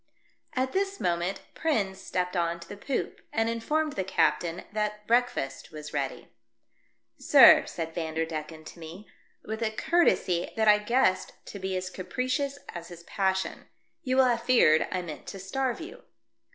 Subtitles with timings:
[0.55, 5.29] At this moment Prins stepped on to the poop, and informed the captain that break
[5.29, 6.29] fast was ready."
[7.19, 9.07] Sir," said Vanderdecken to me,
[9.43, 13.67] with a courtesy that I guessed to be as capricious as his passion,"
[14.01, 16.01] you will have feared I meant to starve you."